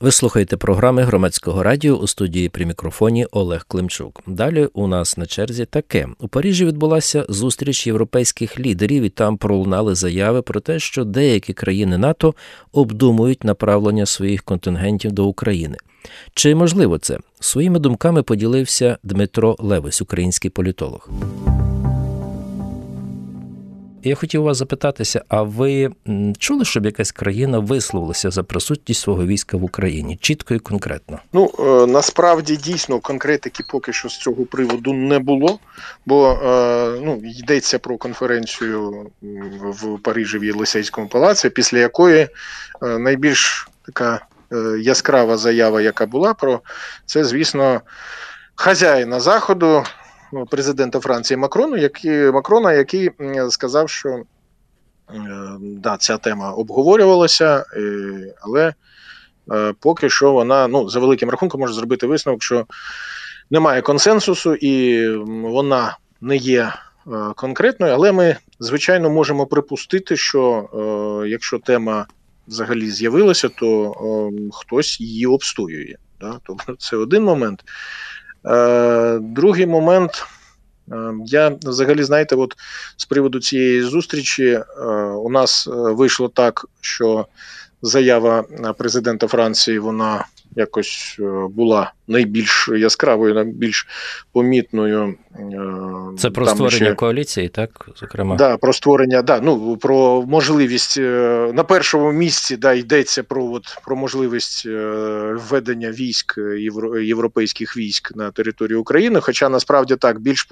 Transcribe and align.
Ви 0.00 0.12
слухаєте 0.12 0.56
програми 0.56 1.02
громадського 1.02 1.62
радіо 1.62 1.94
у 1.94 2.06
студії 2.06 2.48
при 2.48 2.66
мікрофоні 2.66 3.26
Олег 3.30 3.64
Климчук. 3.68 4.22
Далі 4.26 4.68
у 4.72 4.86
нас 4.86 5.16
на 5.16 5.26
черзі 5.26 5.64
таке: 5.64 6.08
у 6.20 6.28
Парижі 6.28 6.64
відбулася 6.64 7.26
зустріч 7.28 7.86
європейських 7.86 8.60
лідерів, 8.60 9.02
і 9.02 9.08
там 9.08 9.36
пролунали 9.36 9.94
заяви 9.94 10.42
про 10.42 10.60
те, 10.60 10.78
що 10.78 11.04
деякі 11.04 11.52
країни 11.52 11.98
НАТО 11.98 12.34
обдумують 12.72 13.44
направлення 13.44 14.06
своїх 14.06 14.42
контингентів 14.42 15.12
до 15.12 15.26
України. 15.26 15.76
Чи 16.34 16.54
можливо 16.54 16.98
це 16.98 17.18
своїми 17.40 17.78
думками 17.78 18.22
поділився 18.22 18.98
Дмитро 19.02 19.56
Левись, 19.58 20.02
український 20.02 20.50
політолог. 20.50 21.10
Я 24.06 24.14
хотів 24.14 24.42
вас 24.42 24.56
запитатися, 24.56 25.22
а 25.28 25.42
ви 25.42 25.90
чули, 26.38 26.64
щоб 26.64 26.86
якась 26.86 27.12
країна 27.12 27.58
висловилася 27.58 28.30
за 28.30 28.42
присутність 28.42 29.00
свого 29.00 29.26
війська 29.26 29.56
в 29.56 29.64
Україні 29.64 30.18
чітко 30.20 30.54
і 30.54 30.58
конкретно? 30.58 31.18
Ну 31.32 31.50
е, 31.58 31.86
насправді 31.86 32.56
дійсно 32.56 33.00
конкретики 33.00 33.64
поки 33.70 33.92
що 33.92 34.08
з 34.08 34.18
цього 34.18 34.44
приводу 34.44 34.92
не 34.92 35.18
було, 35.18 35.58
бо 36.06 36.32
е, 36.32 37.00
ну 37.02 37.20
йдеться 37.24 37.78
про 37.78 37.96
конференцію 37.96 39.10
в 39.62 39.98
Парижі 39.98 40.38
в 40.38 40.44
Єлисейському 40.44 41.08
палаці, 41.08 41.50
після 41.50 41.78
якої 41.78 42.18
е, 42.18 42.28
найбільш 42.98 43.68
така 43.86 44.20
яскрава 44.80 45.36
заява, 45.36 45.82
яка 45.82 46.06
була 46.06 46.34
про 46.34 46.60
це, 47.06 47.24
звісно, 47.24 47.80
хазяїна 48.54 49.20
заходу 49.20 49.84
президента 50.50 51.00
Франції 51.00 51.36
Макрону, 51.36 51.76
який, 51.76 52.32
Макрона, 52.32 52.72
який 52.72 53.10
сказав, 53.50 53.90
що 53.90 54.08
е, 54.08 54.22
да, 55.60 55.96
ця 55.96 56.18
тема 56.18 56.52
обговорювалася, 56.52 57.64
е, 57.76 58.34
але 58.40 58.74
е, 59.52 59.74
поки 59.80 60.10
що 60.10 60.32
вона 60.32 60.68
ну, 60.68 60.88
за 60.88 61.00
великим 61.00 61.30
рахунком 61.30 61.60
може 61.60 61.74
зробити 61.74 62.06
висновок, 62.06 62.42
що 62.42 62.66
немає 63.50 63.82
консенсусу 63.82 64.54
і 64.54 65.08
вона 65.26 65.98
не 66.20 66.36
є 66.36 66.72
конкретною, 67.36 67.94
але 67.94 68.12
ми, 68.12 68.36
звичайно, 68.60 69.10
можемо 69.10 69.46
припустити, 69.46 70.16
що 70.16 70.68
якщо 71.28 71.58
тема 71.58 72.06
взагалі 72.48 72.90
з'явилася, 72.90 73.48
то 73.48 73.94
хтось 74.52 75.00
її 75.00 75.26
обстоює. 75.26 75.94
Да? 76.20 76.40
Тобто 76.42 76.74
це 76.78 76.96
один 76.96 77.24
момент. 77.24 77.64
Е, 78.46 79.18
другий 79.20 79.66
момент. 79.66 80.26
Е, 80.92 80.94
я 81.26 81.56
взагалі, 81.62 82.02
знаєте, 82.02 82.36
от 82.36 82.54
з 82.96 83.04
приводу 83.04 83.40
цієї 83.40 83.82
зустрічі 83.82 84.46
е, 84.46 84.64
у 85.00 85.30
нас 85.30 85.68
вийшло 85.70 86.28
так, 86.28 86.66
що 86.80 87.26
заява 87.82 88.44
президента 88.78 89.26
Франції 89.26 89.78
вона 89.78 90.24
якось 90.56 91.16
е, 91.20 91.22
була 91.50 91.92
найбільш 92.08 92.68
яскравою, 92.68 93.34
найбільш 93.34 93.86
помітною. 94.32 95.14
Е, 95.38 95.44
Це 96.18 96.30
про 96.30 96.46
Там 96.46 96.54
створення 96.54 96.86
ще... 96.86 96.94
коаліції, 96.94 97.48
так? 97.48 97.88
Зокрема, 97.96 98.36
да, 98.36 98.56
про 98.56 98.72
створення, 98.72 99.22
да, 99.22 99.40
ну 99.40 99.76
про 99.76 100.22
можливість 100.22 100.98
е, 100.98 101.50
на 101.54 101.64
першому 101.64 102.12
місці 102.12 102.56
да, 102.56 102.72
йдеться 102.72 103.22
про 103.22 103.44
от, 103.44 103.78
про 103.84 103.96
можливість 103.96 104.66
введення 105.32 105.90
військ 105.90 106.38
європейських 107.02 107.76
військ 107.76 108.16
на 108.16 108.30
територію 108.30 108.80
України. 108.80 109.20
Хоча 109.20 109.48
насправді 109.48 109.96
так 109.96 110.20
більш 110.20 110.46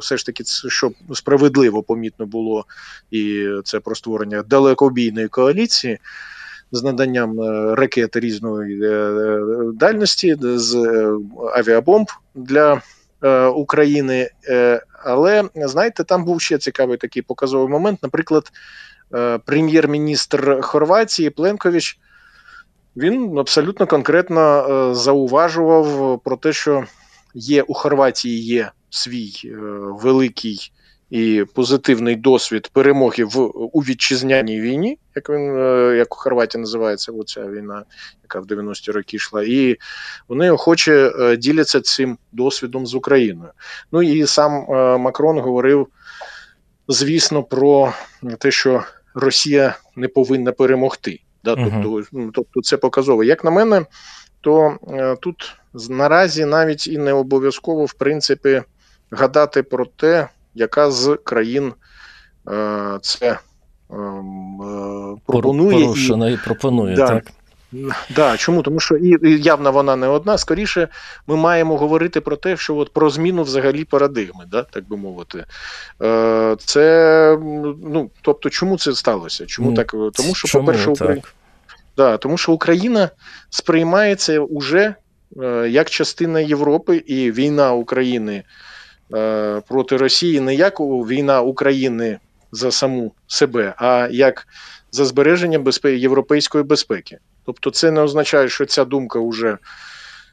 все 0.00 0.16
ж 0.16 0.26
таки, 0.26 0.44
що 0.68 0.90
справедливо 1.14 1.82
помітно 1.82 2.26
було, 2.26 2.64
і 3.10 3.48
це 3.64 3.80
про 3.80 3.94
створення 3.94 4.42
далекобійної 4.42 5.28
коаліції 5.28 5.98
з 6.72 6.82
наданням 6.82 7.40
е, 7.40 7.74
ракет 7.74 8.16
різної 8.16 8.80
е, 8.84 9.10
дальності 9.74 10.36
з 10.40 10.74
е, 10.74 11.12
авіабомб 11.56 12.06
для 12.34 12.82
України. 13.54 14.30
Але 15.04 15.44
знаєте, 15.54 16.04
там 16.04 16.24
був 16.24 16.40
ще 16.40 16.58
цікавий 16.58 16.96
такий 16.96 17.22
показовий 17.22 17.68
момент. 17.68 17.98
Наприклад, 18.02 18.52
прем'єр-міністр 19.44 20.58
Хорватії 20.62 21.30
Пленкович. 21.30 21.98
Він 22.96 23.38
абсолютно 23.38 23.86
конкретно 23.86 24.94
зауважував 24.94 26.20
про 26.24 26.36
те, 26.36 26.52
що 26.52 26.84
є 27.34 27.62
у 27.62 27.74
Хорватії 27.74 28.40
є 28.44 28.70
свій 28.90 29.32
великий 30.02 30.72
і 31.12 31.44
позитивний 31.54 32.16
досвід 32.16 32.70
перемоги 32.72 33.24
в 33.24 33.38
у 33.54 33.80
вітчизняній 33.80 34.60
війні, 34.60 34.98
як 35.14 35.30
він 35.30 35.56
е, 35.56 35.96
як 35.96 36.14
у 36.14 36.18
Хорватії 36.18 36.60
називається 36.60 37.12
оця 37.12 37.46
війна, 37.46 37.84
яка 38.22 38.40
в 38.40 38.44
90-ті 38.44 38.90
роки 38.90 39.16
йшла, 39.16 39.44
і 39.44 39.76
вони 40.28 40.50
охоче 40.50 41.12
е, 41.20 41.36
діляться 41.36 41.80
цим 41.80 42.18
досвідом 42.32 42.86
з 42.86 42.94
Україною. 42.94 43.50
Ну 43.92 44.02
і 44.02 44.26
сам 44.26 44.52
е, 44.52 44.98
Макрон 44.98 45.38
говорив, 45.38 45.86
звісно, 46.88 47.42
про 47.42 47.92
те, 48.38 48.50
що 48.50 48.84
Росія 49.14 49.76
не 49.96 50.08
повинна 50.08 50.52
перемогти. 50.52 51.20
Да, 51.44 51.54
Тобто, 51.54 52.02
ну, 52.12 52.30
тобто 52.34 52.62
це 52.62 52.76
показово. 52.76 53.24
Як 53.24 53.44
на 53.44 53.50
мене, 53.50 53.86
то 54.40 54.76
тут 55.20 55.56
наразі 55.90 56.44
навіть 56.44 56.86
і 56.86 56.98
не 56.98 57.12
обов'язково 57.12 57.84
в 57.84 57.92
принципі 57.92 58.62
гадати 59.10 59.62
про 59.62 59.86
те 59.86 60.28
яка 60.54 60.90
з 60.90 61.18
країн 61.24 61.72
е, 62.50 62.98
це 63.02 63.38
ем, 63.90 64.62
е, 64.62 65.16
пропонує 65.26 65.86
Порушена 65.86 66.30
і, 66.30 66.34
і 66.34 66.38
пропонує, 66.44 66.96
да, 66.96 67.06
так? 67.06 67.24
Да, 68.16 68.36
чому? 68.36 68.62
Тому 68.62 68.80
що 68.80 68.96
і 68.96 69.42
явно 69.42 69.72
вона 69.72 69.96
не 69.96 70.06
одна. 70.06 70.38
Скоріше, 70.38 70.88
ми 71.26 71.36
маємо 71.36 71.76
говорити 71.76 72.20
про 72.20 72.36
те, 72.36 72.56
що 72.56 72.76
от 72.76 72.92
про 72.92 73.10
зміну 73.10 73.42
взагалі 73.42 73.84
парадигми, 73.84 74.44
да, 74.50 74.62
так 74.62 74.88
би 74.88 74.96
мовити. 74.96 75.44
Е, 76.02 76.56
Це 76.58 77.38
ну, 77.84 78.10
тобто, 78.22 78.50
чому 78.50 78.78
це 78.78 78.94
сталося? 78.94 79.46
Чому 79.46 79.74
так? 79.74 79.90
Тому 79.90 80.34
що, 80.34 80.58
по-перше, 80.58 80.90
Україна. 80.90 81.22
Да, 81.96 82.16
тому 82.16 82.38
що 82.38 82.52
Україна 82.52 83.10
сприймається 83.50 84.40
уже 84.40 84.94
е, 85.42 85.68
як 85.68 85.90
частина 85.90 86.40
Європи, 86.40 86.96
і 86.96 87.32
війна 87.32 87.72
України 87.72 88.42
проти 89.68 89.96
Росії 89.96 90.40
не 90.40 90.54
як 90.54 90.80
війна 90.80 91.40
України 91.40 92.18
за 92.52 92.70
саму 92.70 93.12
себе, 93.26 93.74
а 93.76 94.08
як 94.10 94.46
за 94.92 95.04
збереження 95.04 95.58
безпеки 95.58 95.98
європейської 95.98 96.64
безпеки. 96.64 97.18
Тобто, 97.44 97.70
це 97.70 97.90
не 97.90 98.00
означає, 98.00 98.48
що 98.48 98.66
ця 98.66 98.84
думка 98.84 99.20
вже 99.20 99.58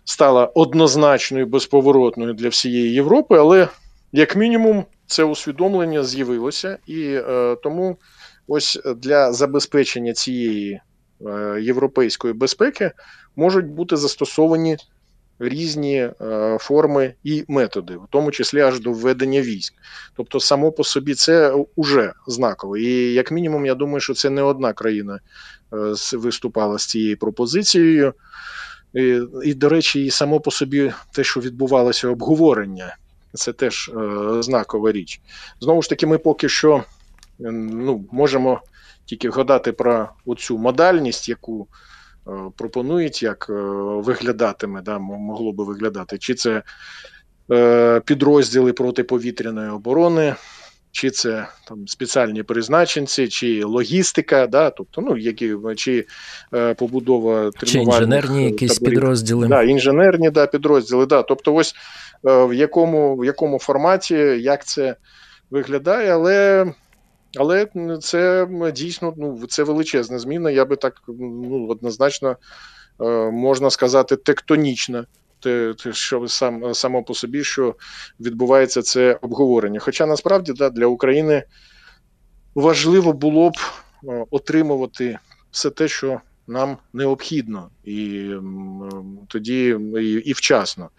стала 0.05 0.45
однозначною 0.45 1.45
безповоротною 1.45 2.33
для 2.33 2.49
всієї 2.49 2.93
Європи, 2.93 3.37
але 3.37 3.67
як 4.11 4.35
мінімум 4.35 4.85
це 5.05 5.23
усвідомлення 5.23 6.03
з'явилося, 6.03 6.77
і 6.87 7.03
е, 7.03 7.55
тому 7.63 7.97
ось 8.47 8.79
для 8.95 9.33
забезпечення 9.33 10.13
цієї 10.13 10.81
е, 11.27 11.61
європейської 11.61 12.33
безпеки 12.33 12.91
можуть 13.35 13.65
бути 13.65 13.97
застосовані 13.97 14.77
різні 15.39 15.95
е, 16.21 16.57
форми 16.59 17.13
і 17.23 17.45
методи, 17.47 17.95
в 17.95 18.07
тому 18.09 18.31
числі 18.31 18.61
аж 18.61 18.79
до 18.79 18.91
введення 18.91 19.41
військ. 19.41 19.73
Тобто, 20.15 20.39
само 20.39 20.71
по 20.71 20.83
собі 20.83 21.13
це 21.13 21.65
вже 21.77 22.13
знаково. 22.27 22.77
І 22.77 23.13
як 23.13 23.31
мінімум, 23.31 23.65
я 23.65 23.75
думаю, 23.75 23.99
що 23.99 24.13
це 24.13 24.29
не 24.29 24.41
одна 24.41 24.73
країна 24.73 25.19
е, 25.73 25.77
виступала 26.13 26.79
з 26.79 26.85
цією 26.85 27.17
пропозицією. 27.17 28.13
І, 28.93 29.21
і, 29.43 29.53
до 29.53 29.69
речі, 29.69 30.05
і 30.05 30.09
само 30.09 30.39
по 30.39 30.51
собі 30.51 30.93
те, 31.11 31.23
що 31.23 31.39
відбувалося 31.39 32.07
обговорення, 32.07 32.95
це 33.33 33.53
теж 33.53 33.89
е, 33.89 34.41
знакова 34.43 34.91
річ. 34.91 35.21
Знову 35.61 35.81
ж 35.81 35.89
таки, 35.89 36.07
ми 36.07 36.17
поки 36.17 36.49
що 36.49 36.83
ну, 37.39 38.05
можемо 38.11 38.61
тільки 39.05 39.29
гадати 39.29 39.71
про 39.71 40.09
оцю 40.25 40.57
модальність, 40.57 41.29
яку 41.29 41.67
Е, 41.67 41.67
пропонують, 42.57 43.23
як 43.23 43.47
е, 43.49 43.53
виглядатиме, 44.01 44.81
да, 44.81 44.99
могло 44.99 45.53
би 45.53 45.63
виглядати, 45.63 46.17
чи 46.17 46.33
це 46.33 46.63
е, 47.51 48.01
підрозділи 48.05 48.73
протиповітряної 48.73 49.69
оборони, 49.69 50.35
чи 50.91 51.09
це 51.09 51.47
там 51.67 51.87
спеціальні 51.87 52.43
призначенці, 52.43 53.27
чи 53.27 53.63
логістика, 53.63 54.47
да, 54.47 54.69
тобто, 54.69 55.01
ну, 55.01 55.17
які 55.17 55.55
чи 55.75 56.05
е, 56.53 56.73
побудова 56.73 57.51
Чи 57.63 57.79
інженерні 57.79 58.45
якісь 58.45 58.77
таборів. 58.77 58.95
підрозділи. 58.95 59.47
Да, 59.47 59.63
Інженерні 59.63 60.29
да, 60.29 60.47
підрозділи. 60.47 61.05
Да, 61.05 61.23
Тобто, 61.23 61.55
ось 61.55 61.75
е, 62.27 62.45
в 62.45 62.53
якому 62.53 63.15
в 63.17 63.25
якому 63.25 63.59
форматі, 63.59 64.15
як 64.41 64.65
це 64.65 64.95
виглядає, 65.51 66.13
але 66.13 66.65
але 67.37 67.67
це 68.01 68.47
дійсно 68.75 69.13
ну, 69.17 69.45
це 69.47 69.63
величезна 69.63 70.19
зміна. 70.19 70.51
Я 70.51 70.65
би 70.65 70.75
так 70.75 71.01
ну, 71.19 71.67
однозначно 71.67 72.37
е, 73.01 73.31
можна 73.31 73.69
сказати, 73.69 74.15
тектонічна. 74.15 75.05
Те, 75.41 75.73
що 75.91 76.27
сам 76.27 76.73
само 76.73 77.03
по 77.03 77.13
собі, 77.13 77.43
що 77.43 77.75
відбувається 78.19 78.81
це 78.81 79.19
обговорення. 79.21 79.79
Хоча 79.79 80.05
насправді 80.05 80.53
да, 80.53 80.69
для 80.69 80.85
України 80.85 81.43
важливо 82.55 83.13
було 83.13 83.49
б 83.49 83.57
е, 84.03 84.25
отримувати 84.31 85.19
все 85.51 85.69
те, 85.69 85.87
що 85.87 86.21
нам 86.47 86.77
необхідно 86.93 87.69
і 87.83 88.31
тоді 89.27 89.77
і, 90.01 90.05
і 90.05 90.33
вчасно. 90.33 90.89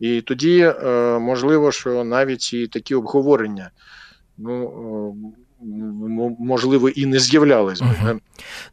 І 0.00 0.20
тоді 0.20 0.60
е, 0.60 1.18
можливо, 1.18 1.72
що 1.72 2.04
навіть 2.04 2.52
і 2.52 2.66
такі 2.66 2.94
обговорення 2.94 3.70
ну, 4.38 5.34
можливо 6.38 6.88
і 6.88 7.06
не 7.06 7.18
з'являлись. 7.18 7.82
Угу. 7.82 8.20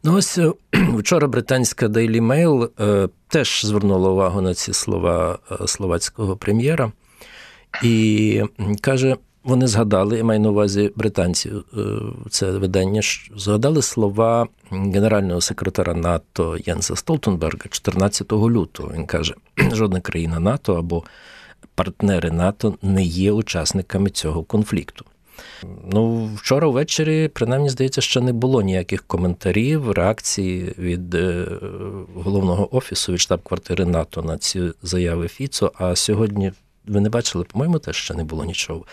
Ну 0.04 0.14
ось 0.14 0.38
вчора 0.72 1.28
британська 1.28 1.86
Daily 1.86 2.20
Mail 2.20 2.68
е, 2.80 3.08
теж 3.28 3.66
звернула 3.66 4.10
увагу 4.10 4.40
на 4.40 4.54
ці 4.54 4.72
слова 4.72 5.38
словацького 5.66 6.36
прем'єра 6.36 6.92
і 7.82 8.42
каже, 8.80 9.16
вони 9.44 9.66
згадали, 9.66 10.16
я 10.16 10.24
маю 10.24 10.40
на 10.40 10.50
увазі 10.50 10.92
британці, 10.96 11.48
е, 11.48 11.80
це 12.30 12.50
видання, 12.50 13.00
згадали 13.36 13.82
слова 13.82 14.48
генерального 14.70 15.40
секретаря 15.40 15.94
НАТО 15.94 16.58
Єнса 16.66 16.96
Столтенберга 16.96 17.64
14 17.70 18.32
лютого. 18.32 18.92
Він 18.94 19.06
каже: 19.06 19.34
жодна 19.72 20.00
країна 20.00 20.40
НАТО 20.40 20.74
або 20.74 21.04
партнери 21.74 22.30
НАТО 22.30 22.74
не 22.82 23.04
є 23.04 23.32
учасниками 23.32 24.10
цього 24.10 24.42
конфлікту. 24.42 25.04
Ну, 25.92 26.30
вчора 26.34 26.68
ввечері, 26.68 27.28
принаймні, 27.28 27.68
здається, 27.68 28.00
ще 28.00 28.20
не 28.20 28.32
було 28.32 28.62
ніяких 28.62 29.02
коментарів, 29.02 29.90
реакції 29.90 30.74
від 30.78 31.14
е, 31.14 31.46
головного 32.14 32.76
офісу 32.76 33.12
від 33.12 33.20
штаб-квартири 33.20 33.84
НАТО 33.84 34.22
на 34.22 34.38
ці 34.38 34.62
заяви 34.82 35.28
Фіцо. 35.28 35.72
А 35.74 35.96
сьогодні 35.96 36.52
ви 36.86 37.00
не 37.00 37.08
бачили, 37.08 37.44
по-моєму, 37.44 37.78
теж 37.78 37.96
ще 37.96 38.14
не 38.14 38.24
було 38.24 38.44
нічого. 38.44 38.84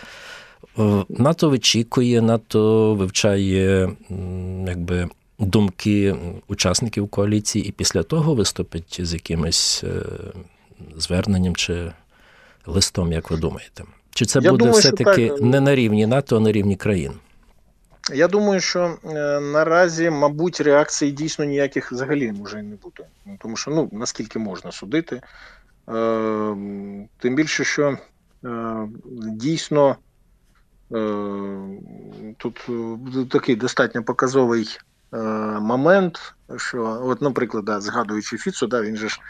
Е, 0.78 1.04
НАТО 1.08 1.50
вичікує, 1.50 2.22
НАТО 2.22 2.94
вивчає 2.94 3.90
якби, 4.66 5.08
думки 5.38 6.16
учасників 6.48 7.08
коаліції, 7.08 7.68
і 7.68 7.72
після 7.72 8.02
того 8.02 8.34
виступить 8.34 9.00
з 9.02 9.12
якимось 9.14 9.84
е, 9.84 10.02
зверненням 10.96 11.56
чи 11.56 11.92
листом, 12.66 13.12
як 13.12 13.30
ви 13.30 13.36
думаєте? 13.36 13.84
Чи 14.14 14.26
це 14.26 14.40
Я 14.42 14.50
буде 14.50 14.64
думаю, 14.64 14.80
все-таки 14.80 15.32
не 15.40 15.60
на 15.60 15.74
рівні 15.74 16.06
НАТО, 16.06 16.36
а 16.36 16.40
на 16.40 16.52
рівні 16.52 16.76
країн? 16.76 17.12
Я 18.14 18.28
думаю, 18.28 18.60
що 18.60 18.98
е, 19.04 19.40
наразі, 19.40 20.10
мабуть, 20.10 20.60
реакції 20.60 21.12
дійсно 21.12 21.44
ніяких 21.44 21.92
взагалі 21.92 22.32
може 22.32 22.62
не 22.62 22.76
бути. 22.76 23.04
Тому 23.38 23.56
що 23.56 23.70
ну 23.70 23.88
наскільки 23.92 24.38
можна 24.38 24.72
судити, 24.72 25.16
е, 25.16 25.22
тим 27.18 27.34
більше, 27.34 27.64
що 27.64 27.98
е, 28.44 28.88
дійсно 29.14 29.96
Е, 30.92 32.34
тут 32.38 32.66
е, 32.68 33.24
такий 33.30 33.56
достатньо 33.56 34.02
показовий 34.02 34.78
е, 35.12 35.18
момент, 35.60 36.34
що, 36.56 37.00
от, 37.04 37.22
наприклад, 37.22 37.64
да, 37.64 37.80
згадуючи 37.80 38.36
Фіцу, 38.36 38.66
да, 38.66 38.82
він 38.82 38.96
же 38.96 39.08
ж 39.08 39.20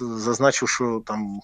зазначив, 0.00 0.68
що 0.68 1.02
там 1.06 1.40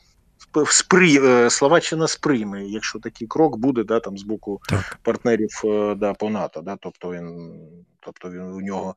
спри... 0.65 1.51
Словаччина 1.51 2.09
сприйме, 2.09 2.65
якщо 2.65 2.99
такий 2.99 3.29
крок 3.29 3.57
буде 3.57 3.85
да, 3.85 4.01
там, 4.01 4.19
з 4.19 4.23
боку 4.23 4.61
так. 4.69 4.99
партнерів 5.03 5.51
да, 5.97 6.15
по 6.15 6.31
НАТО. 6.31 6.61
Да, 6.61 6.77
Тобто 6.81 7.13
він 7.13 7.59
тобто 8.01 8.31
він 8.31 8.43
у 8.43 8.61
нього 8.61 8.95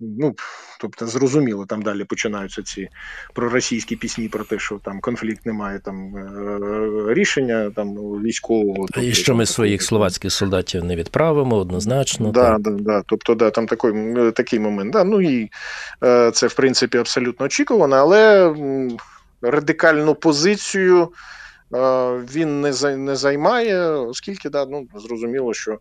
ну, 0.00 0.34
тобто, 0.80 1.06
зрозуміло, 1.06 1.66
там 1.66 1.82
далі 1.82 2.04
починаються 2.04 2.62
ці 2.62 2.88
проросійські 3.34 3.96
пісні 3.96 4.28
про 4.28 4.44
те, 4.44 4.58
що 4.58 4.80
там 4.84 5.00
конфлікт 5.00 5.46
немає 5.46 5.78
там 5.78 6.16
е, 6.16 7.14
рішення 7.14 7.70
там 7.76 7.94
військового. 7.96 8.86
Тобто, 8.92 9.00
І 9.00 9.12
що 9.12 9.34
ми 9.34 9.46
своїх 9.46 9.82
словацьких 9.82 10.32
солдатів 10.32 10.84
не 10.84 10.96
відправимо 10.96 11.56
однозначно. 11.56 12.32
Да, 12.32 12.58
да, 12.58 12.70
да. 12.70 13.02
Тобто, 13.06 13.34
да, 13.34 13.50
там 13.50 13.66
такий 13.66 13.92
такий 14.32 14.58
момент. 14.58 14.92
Да. 14.92 15.04
Ну 15.04 15.20
і 15.20 15.50
е, 16.04 16.30
це 16.30 16.46
в 16.46 16.54
принципі 16.54 16.98
абсолютно 16.98 17.46
очікувано, 17.46 17.96
але 17.96 18.54
радикальну 19.42 20.14
позицію. 20.14 21.12
Е, 21.74 22.10
він 22.10 22.60
не 22.60 22.96
не 22.96 23.16
займає, 23.16 23.90
оскільки 23.90 24.50
да, 24.50 24.66
ну 24.66 24.88
зрозуміло, 24.94 25.54
що 25.54 25.78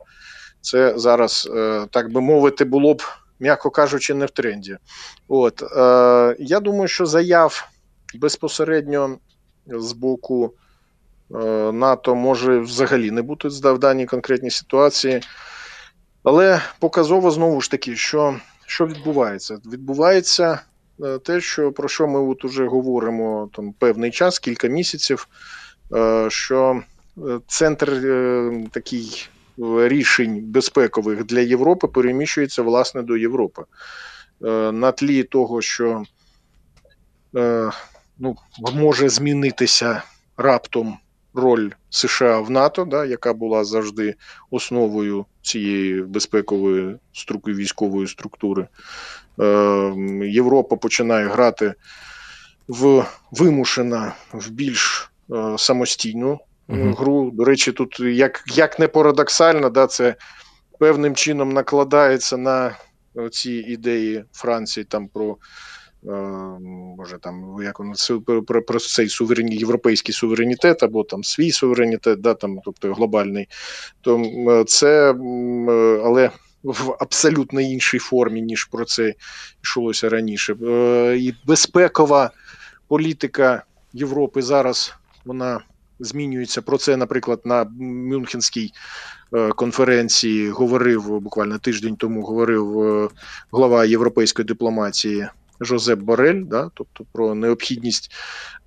це 0.61 0.93
зараз, 0.97 1.49
так 1.91 2.11
би 2.11 2.21
мовити, 2.21 2.65
було 2.65 2.93
б 2.93 3.01
м'яко 3.39 3.69
кажучи, 3.69 4.13
не 4.13 4.25
в 4.25 4.31
тренді. 4.31 4.77
От 5.27 5.63
е, 5.63 6.35
я 6.39 6.59
думаю, 6.59 6.87
що 6.87 7.05
заяв 7.05 7.69
безпосередньо 8.15 9.17
з 9.67 9.91
боку 9.91 10.53
е, 11.35 11.37
НАТО 11.71 12.15
може 12.15 12.59
взагалі 12.59 13.11
не 13.11 13.21
бути 13.21 13.47
в 13.47 13.79
даній 13.79 14.05
конкретній 14.05 14.51
ситуації. 14.51 15.21
Але 16.23 16.61
показово 16.79 17.31
знову 17.31 17.61
ж 17.61 17.71
таки, 17.71 17.95
що 17.95 18.39
що 18.65 18.87
відбувається? 18.87 19.57
Відбувається 19.71 20.51
е, 20.51 20.59
те, 21.23 21.41
що 21.41 21.71
про 21.71 21.87
що 21.87 22.07
ми 22.07 22.19
от 22.19 22.45
уже 22.45 22.67
говоримо 22.67 23.49
там 23.53 23.73
певний 23.73 24.11
час, 24.11 24.39
кілька 24.39 24.67
місяців, 24.67 25.27
е, 25.95 26.27
що 26.29 26.81
е, 27.17 27.39
центр 27.47 27.91
е, 27.91 28.51
такий 28.71 29.29
рішень 29.61 30.41
безпекових 30.43 31.25
для 31.25 31.39
Європи 31.39 31.87
переміщується 31.87 32.61
власне 32.61 33.01
до 33.01 33.17
Європи. 33.17 33.63
Е, 34.45 34.71
на 34.71 34.91
тлі 34.91 35.23
того, 35.23 35.61
що 35.61 36.03
е, 37.35 37.71
ну, 38.19 38.35
може 38.73 39.09
змінитися 39.09 40.03
раптом 40.37 40.97
роль 41.33 41.69
США 41.89 42.39
в 42.39 42.51
НАТО, 42.51 42.85
да, 42.85 43.05
яка 43.05 43.33
була 43.33 43.63
завжди 43.63 44.15
основою 44.51 45.25
цієї 45.41 46.01
безпекової 46.01 46.95
військової 47.47 48.07
структури. 48.07 48.67
Е, 49.39 49.45
Європа 50.25 50.75
починає 50.75 51.27
грати 51.27 51.73
в 52.67 53.05
вимушена 53.31 54.13
в 54.33 54.49
більш 54.49 55.11
самостійну 55.57 56.39
угу. 56.67 56.91
гру. 56.91 57.31
До 57.33 57.45
речі, 57.45 57.71
тут 57.71 57.99
як 57.99 58.43
як 58.47 58.79
не 58.79 58.87
парадоксально, 58.87 59.69
да, 59.69 59.87
це 59.87 60.15
певним 60.79 61.15
чином 61.15 61.51
накладається 61.51 62.37
на 62.37 62.75
ці 63.31 63.51
ідеї 63.51 64.23
Франції 64.33 64.83
там 64.83 65.07
про. 65.07 65.37
Е, 66.07 66.11
може 66.97 67.17
там 67.17 67.57
як 67.63 67.79
воно 67.79 67.93
про, 68.47 68.61
про 68.63 68.79
цей 68.79 69.09
суверені, 69.09 69.55
європейський 69.55 70.13
суверенітет 70.13 70.83
або 70.83 71.03
там 71.03 71.23
свій 71.23 71.51
суверенітет, 71.51 72.21
да, 72.21 72.33
там, 72.33 72.59
тобто 72.65 72.93
глобальний, 72.93 73.47
то 74.01 74.63
це 74.67 75.09
але 76.05 76.31
в 76.63 76.95
абсолютно 76.99 77.61
іншій 77.61 77.99
формі, 77.99 78.41
ніж 78.41 78.65
про 78.65 78.85
це 78.85 79.13
йшлося 79.63 80.09
раніше. 80.09 80.55
Е, 80.63 81.17
і 81.17 81.35
безпекова 81.45 82.31
політика 82.87 83.63
Європи 83.93 84.41
зараз 84.41 84.93
вона 85.25 85.61
змінюється. 85.99 86.61
Про 86.61 86.77
це, 86.77 86.97
наприклад, 86.97 87.41
на 87.45 87.63
Мюнхенській 87.79 88.71
е, 89.33 89.49
конференції 89.49 90.49
говорив 90.49 91.19
буквально 91.19 91.59
тиждень 91.59 91.95
тому. 91.95 92.21
Говорив 92.21 92.79
е, 92.81 93.09
глава 93.51 93.85
європейської 93.85 94.45
дипломатії. 94.45 95.27
Жозеп 95.61 95.99
Борель, 95.99 96.43
да, 96.43 96.71
тобто 96.73 97.05
про 97.11 97.35
необхідність 97.35 98.11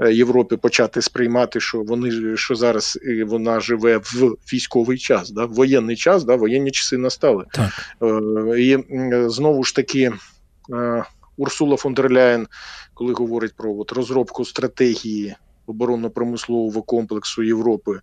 е, 0.00 0.12
Європи 0.12 0.56
почати 0.56 1.02
сприймати, 1.02 1.60
що 1.60 1.82
вони 1.82 2.36
що 2.36 2.54
зараз 2.54 2.98
вона 3.26 3.60
живе 3.60 3.98
в 3.98 4.36
військовий 4.52 4.98
час, 4.98 5.30
да, 5.30 5.44
в 5.44 5.52
воєнний 5.52 5.96
час, 5.96 6.24
да, 6.24 6.36
воєнні 6.36 6.70
часи 6.70 6.98
настали. 6.98 7.44
Так. 7.52 7.70
І 8.58 8.78
знову 9.28 9.64
ж 9.64 9.74
таки 9.74 10.12
Урсула 11.36 11.76
фон 11.76 11.94
дер 11.94 12.12
Ляєн, 12.12 12.48
коли 12.94 13.12
говорить 13.12 13.56
про 13.56 13.78
от, 13.78 13.92
розробку 13.92 14.44
стратегії 14.44 15.34
оборонно-промислового 15.66 16.82
комплексу 16.82 17.42
Європи, 17.42 18.00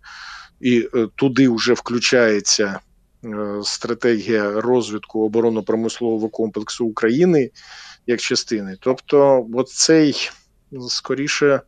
і 0.60 0.88
е, 0.94 1.08
туди 1.14 1.48
вже 1.48 1.72
включається 1.72 2.80
е, 3.24 3.60
стратегія 3.64 4.60
розвитку 4.60 5.24
оборонно-промислового 5.24 6.28
комплексу 6.28 6.86
України 6.86 7.50
як 8.06 8.20
частини. 8.20 8.76
Тобто, 8.80 9.46
цей 9.66 10.30
скоріше, 10.88 11.60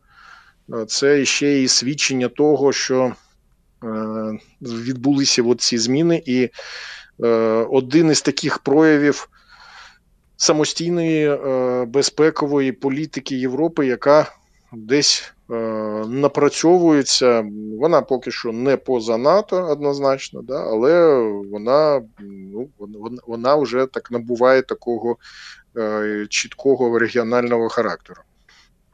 е, 0.73 0.85
це 0.85 1.25
ще 1.25 1.61
і 1.61 1.67
свідчення 1.67 2.27
того, 2.27 2.71
що 2.71 3.13
відбулися 4.61 5.43
от 5.43 5.61
ці 5.61 5.77
зміни, 5.77 6.23
і 6.25 6.49
один 7.69 8.11
із 8.11 8.21
таких 8.21 8.59
проявів. 8.59 9.29
Самостійної 10.37 11.37
безпекової 11.85 12.71
політики 12.71 13.35
Європи, 13.35 13.87
яка 13.87 14.31
десь 14.75 15.33
е, 15.51 15.53
напрацьовується. 16.07 17.45
Вона 17.79 18.01
поки 18.01 18.31
що 18.31 18.51
не 18.51 18.77
поза 18.77 19.17
НАТО 19.17 19.67
однозначно, 19.69 20.41
да, 20.41 20.63
але 20.63 21.19
вона 21.51 22.01
ну, 22.19 22.69
вона, 22.79 23.21
вона 23.27 23.55
вже 23.55 23.85
так 23.85 24.11
набуває 24.11 24.61
такого 24.61 25.11
е, 25.11 25.15
чіткого 26.29 26.99
регіонального 26.99 27.69
характеру. 27.69 28.21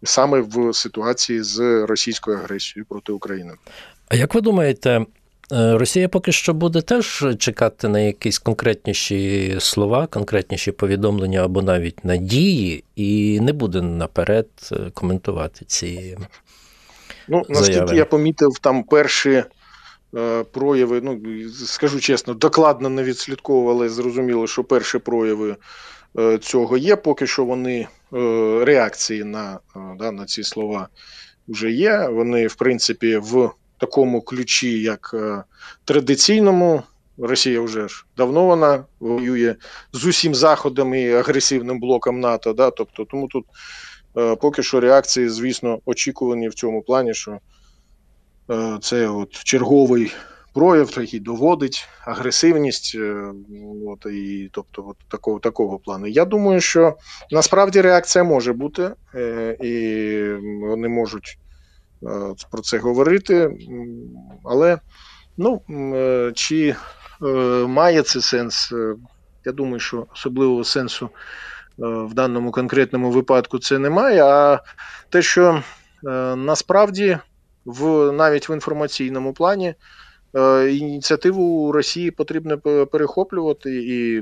Саме 0.03 0.41
в 0.41 0.73
ситуації 0.73 1.43
з 1.43 1.85
російською 1.85 2.37
агресією 2.37 2.85
проти 2.89 3.11
України. 3.11 3.53
А 4.07 4.15
як 4.15 4.35
ви 4.35 4.41
думаєте, 4.41 5.05
Е, 5.51 5.77
Росія 5.77 6.09
поки 6.09 6.31
що 6.31 6.53
буде 6.53 6.81
теж 6.81 7.25
чекати 7.39 7.87
на 7.87 7.99
якісь 7.99 8.39
конкретніші 8.39 9.55
слова, 9.59 10.07
конкретніші 10.07 10.71
повідомлення 10.71 11.45
або 11.45 11.61
навіть 11.61 12.05
надії, 12.05 12.83
і 12.95 13.39
не 13.39 13.53
буде 13.53 13.81
наперед 13.81 14.47
е, 14.71 14.75
коментувати 14.93 15.65
ці. 15.65 16.17
Ну, 17.27 17.43
наскільки 17.49 17.95
я 17.95 18.05
помітив, 18.05 18.59
там 18.61 18.83
перші 18.83 19.43
е, 20.15 20.43
прояви, 20.43 21.01
ну 21.03 21.21
скажу 21.49 21.99
чесно, 21.99 22.33
докладно 22.33 22.89
не 22.89 23.03
відслідковували, 23.03 23.89
зрозуміло, 23.89 24.47
що 24.47 24.63
перші 24.63 24.97
прояви 24.97 25.51
е, 25.51 25.55
цього 26.41 26.77
є. 26.77 26.95
Поки 26.95 27.27
що 27.27 27.45
вони 27.45 27.79
е, 27.79 27.87
реакції 28.65 29.23
на, 29.23 29.59
е, 29.75 29.79
да, 29.99 30.11
на 30.11 30.25
ці 30.25 30.43
слова 30.43 30.87
вже 31.47 31.71
є. 31.71 32.07
Вони, 32.07 32.47
в 32.47 32.55
принципі, 32.55 33.17
в 33.17 33.49
такому 33.77 34.21
ключі, 34.21 34.81
як 34.81 35.11
е, 35.13 35.43
традиційному. 35.85 36.83
Росія 37.21 37.61
вже 37.61 37.87
ж 37.87 38.05
давно 38.17 38.45
вона 38.45 38.85
воює 38.99 39.55
з 39.93 40.05
усім 40.05 40.35
заходом 40.35 40.95
і 40.95 41.11
агресивним 41.11 41.79
блоком 41.79 42.19
НАТО. 42.19 42.53
Да? 42.53 42.71
Тобто, 42.71 43.05
тому 43.05 43.27
тут 43.27 43.45
е, 44.17 44.35
поки 44.35 44.63
що 44.63 44.79
реакції, 44.79 45.29
звісно, 45.29 45.79
очікувані 45.85 46.49
в 46.49 46.53
цьому 46.53 46.81
плані, 46.81 47.13
що 47.13 47.39
е, 48.51 48.77
це 48.81 49.07
от 49.07 49.31
черговий 49.31 50.11
прояв, 50.53 50.97
який 50.97 51.19
доводить 51.19 51.87
агресивність, 52.05 52.95
е, 52.95 53.33
от, 53.87 54.05
і, 54.05 54.49
тобто 54.53 54.85
от 54.87 54.97
такого 55.07 55.39
такого 55.39 55.79
плану. 55.79 56.07
Я 56.07 56.25
думаю, 56.25 56.61
що 56.61 56.97
насправді 57.31 57.81
реакція 57.81 58.23
може 58.23 58.53
бути, 58.53 58.91
е, 59.15 59.57
і 59.61 60.23
вони 60.67 60.87
можуть. 60.87 61.39
Е, 62.03 62.33
про 62.51 62.61
це 62.61 62.77
говорити. 62.77 63.57
Але 64.43 64.79
ну, 65.37 65.61
чи 66.35 66.75
має 67.67 68.01
це 68.01 68.21
сенс? 68.21 68.73
Я 69.45 69.51
думаю, 69.51 69.79
що 69.79 70.07
особливого 70.13 70.63
сенсу 70.63 71.09
в 71.77 72.13
даному 72.13 72.51
конкретному 72.51 73.11
випадку 73.11 73.59
це 73.59 73.79
немає. 73.79 74.23
А 74.23 74.59
те, 75.09 75.21
що 75.21 75.63
насправді 76.35 77.17
в 77.65 78.11
навіть 78.11 78.49
в 78.49 78.51
інформаційному 78.51 79.33
плані 79.33 79.75
ініціативу 80.71 81.71
Росії 81.71 82.11
потрібно 82.11 82.57
перехоплювати, 82.91 83.83
і 83.83 84.21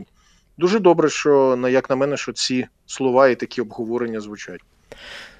дуже 0.57 0.79
добре, 0.79 1.09
що 1.09 1.59
як 1.69 1.89
на 1.89 1.95
мене, 1.95 2.17
що 2.17 2.33
ці 2.33 2.67
слова 2.85 3.29
і 3.29 3.35
такі 3.35 3.61
обговорення 3.61 4.19
звучать. 4.19 4.61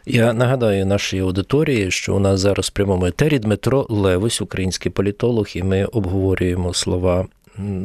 Я 0.05 0.33
нагадаю 0.33 0.86
нашій 0.86 1.19
аудиторії, 1.19 1.91
що 1.91 2.15
у 2.15 2.19
нас 2.19 2.39
зараз 2.39 2.65
в 2.67 2.71
прямому 2.71 3.05
етері 3.05 3.39
Дмитро 3.39 3.86
Левось, 3.89 4.41
український 4.41 4.91
політолог, 4.91 5.47
і 5.53 5.63
ми 5.63 5.86
обговорюємо 5.86 6.74
слова. 6.74 7.27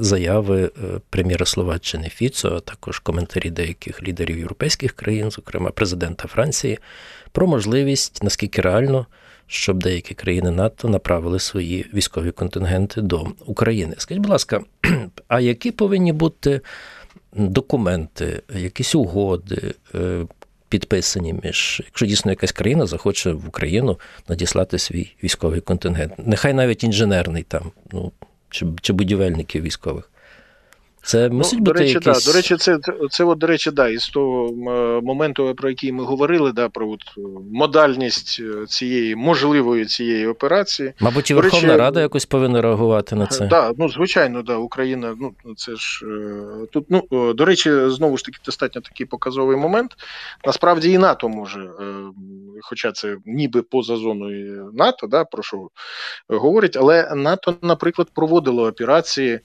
Заяви 0.01 0.63
е, 0.63 0.71
прем'єра 1.11 1.47
Словаччини 1.47 2.09
Фіцо, 2.09 2.55
а 2.57 2.61
також 2.61 2.99
коментарі 2.99 3.51
деяких 3.51 4.03
лідерів 4.03 4.39
європейських 4.39 4.93
країн, 4.93 5.31
зокрема 5.31 5.71
президента 5.71 6.29
Франції, 6.29 6.79
про 7.33 7.47
можливість 7.47 8.23
наскільки 8.23 8.63
реально, 8.63 9.07
щоб 9.53 9.83
деякі 9.83 10.15
країни 10.15 10.51
НАТО 10.51 10.89
направили 10.89 11.39
свої 11.39 11.87
військові 11.95 12.31
контингенти 12.31 13.03
до 13.03 13.27
України. 13.47 13.95
Скажіть, 13.99 14.23
будь 14.23 14.31
ласка, 14.31 14.61
а 15.29 15.41
які 15.41 15.71
повинні 15.71 16.13
бути 16.13 16.61
документи, 17.33 18.43
якісь 18.59 18.95
угоди, 18.95 19.75
е, 19.95 20.27
підписані 20.69 21.35
між, 21.45 21.83
якщо 21.85 22.07
дійсно 22.07 22.33
якась 22.33 22.53
країна 22.53 22.87
захоче 22.87 23.33
в 23.33 23.49
Україну 23.49 23.99
надіслати 24.29 24.79
свій 24.79 25.15
військовий 25.25 25.61
контингент, 25.61 26.13
нехай 26.19 26.55
навіть 26.55 26.85
інженерний 26.85 27.43
там, 27.43 27.71
ну 27.93 28.13
чи, 28.51 28.67
чи 28.81 28.93
будівельників 28.93 29.63
військових. 29.63 30.12
Це 31.05 31.29
ну, 31.29 31.37
мусить 31.37 31.59
ну, 31.59 31.59
бути 31.59 31.73
до 31.73 31.81
речі, 31.81 31.95
якісь... 31.95 32.25
да, 32.25 32.33
до 32.33 32.37
речі, 32.37 32.57
це 32.57 32.79
це, 33.11 33.25
от, 33.25 33.39
до 33.39 33.47
речі, 33.47 33.71
да, 33.71 33.89
із 33.89 34.09
того 34.09 34.53
моменту, 35.03 35.55
про 35.55 35.69
який 35.69 35.93
ми 35.93 36.05
говорили, 36.05 36.53
да, 36.53 36.69
про 36.69 36.91
от, 36.91 37.01
модальність 37.53 38.41
е, 38.41 38.67
цієї 38.67 39.17
можливої 39.17 39.85
цієї 39.85 40.27
операції. 40.27 40.93
Мабуть, 41.01 41.31
і 41.31 41.35
Верховна 41.35 41.69
речі, 41.69 41.79
Рада 41.79 42.01
якось 42.01 42.27
повинна 42.27 42.63
реагувати 42.63 43.17
на 43.17 43.27
це. 43.27 43.49
Так, 43.49 43.75
ну 43.79 43.89
звичайно, 43.89 44.43
да, 44.43 44.57
Україна. 44.57 45.17
Ну 45.21 45.55
це 45.57 45.77
ж 45.77 46.07
е, 46.07 46.67
тут. 46.73 46.87
Ну 46.89 47.33
до 47.35 47.45
речі, 47.45 47.71
знову 47.89 48.17
ж 48.17 48.25
таки, 48.25 48.39
достатньо 48.45 48.81
такий 48.81 49.07
показовий 49.07 49.57
момент. 49.57 49.91
Насправді 50.47 50.91
і 50.91 50.99
НАТО 50.99 51.29
може, 51.29 51.61
е, 51.61 51.95
хоча 52.61 52.93
це 52.93 53.17
ніби 53.27 53.63
поза 53.63 53.97
зоною 53.97 54.71
НАТО, 54.75 55.07
да, 55.07 55.25
про 55.25 55.43
що 55.43 55.69
говорять, 56.29 56.77
але 56.77 57.15
НАТО, 57.15 57.55
наприклад, 57.63 58.09
проводило 58.15 58.67
операції 58.67 59.41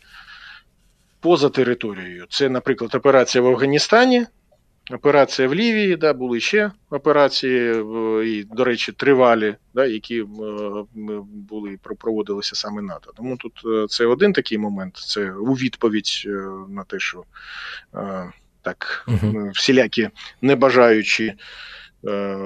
поза 1.20 1.50
територією. 1.50 2.26
Це, 2.30 2.50
наприклад, 2.50 2.96
операція 2.96 3.42
в 3.42 3.48
Афганістані, 3.48 4.26
операція 4.92 5.48
в 5.48 5.56
Лівії, 5.56 5.96
да, 5.96 6.14
були 6.14 6.40
ще 6.40 6.72
операції, 6.90 7.84
і, 8.26 8.44
до 8.44 8.64
речі, 8.64 8.92
тривалі, 8.92 9.56
да, 9.74 9.86
які 9.86 10.26
були 11.50 11.80
проводилися 12.00 12.56
саме 12.56 12.82
НАТО. 12.82 13.14
Тому 13.18 13.38
тут 13.38 13.62
е, 13.66 13.86
це 13.90 14.06
один 14.06 14.34
такий 14.34 14.58
момент, 14.58 14.96
це 14.98 15.32
у 15.32 15.54
відповідь 15.54 16.24
е, 16.26 16.30
на 16.70 16.84
те, 16.84 17.00
що 17.00 17.24
е, 17.96 18.32
так 18.62 19.08
всілякі 19.56 20.10
не 20.42 20.56
бажаючи. 20.56 21.34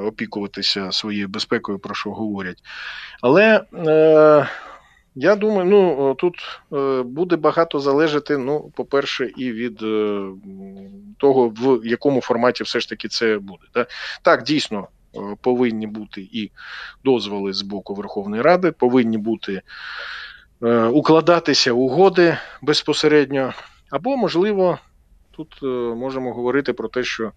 Опікуватися 0.06 0.92
своєю 0.92 1.28
безпекою, 1.28 1.80
про 1.80 1.96
що 1.96 2.12
говорять. 2.12 2.58
Але 3.22 3.62
е, 3.74 4.48
я 5.16 5.36
думаю, 5.36 5.66
ну 5.66 6.16
тут 6.16 6.36
е, 6.74 7.04
буде 7.04 7.36
багато 7.36 7.80
залежати. 7.80 8.38
Ну, 8.38 8.72
по-перше, 8.76 9.32
і 9.38 9.52
від 9.52 9.84
е, 9.84 10.26
того, 11.18 11.50
в 11.50 11.86
якому 11.86 12.22
форматі 12.22 12.64
все 12.64 12.80
ж 12.80 12.90
таки 12.90 13.08
це 13.08 13.38
буде. 13.38 13.64
Да? 13.74 13.86
Так, 14.22 14.44
дійсно 14.44 14.88
е, 15.16 15.20
повинні 15.42 15.88
бути 15.88 16.22
і 16.22 16.52
дозволи 17.04 17.54
з 17.54 17.62
боку 17.62 17.94
Верховної 17.94 18.42
Ради, 18.42 18.72
повинні 18.72 19.18
бути 19.18 19.62
укладатися 20.92 21.72
угоди 21.72 22.38
безпосередньо, 22.62 23.54
або, 23.90 24.18
можливо, 24.18 24.80
тут 25.32 25.62
можемо 25.98 26.34
говорити 26.34 26.74
про 26.74 26.88
те, 26.88 27.04
що 27.04 27.32